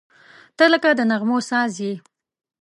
[0.57, 1.93] •ته لکه د نغمو ساز یې.